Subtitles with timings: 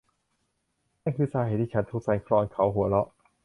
[1.03, 3.07] นั่นคือสาเหตุที่ฉันถูกสั่นคลอนเขาหัวเราะ